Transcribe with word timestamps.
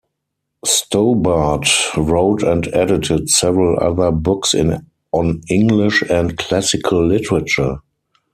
Stobart 0.65 1.69
wrote 1.95 2.41
and 2.41 2.67
edited 2.73 3.29
several 3.29 3.77
other 3.79 4.09
books 4.11 4.55
on 5.11 5.41
English 5.47 6.01
and 6.09 6.35
Classical 6.39 7.05
literature. 7.05 7.77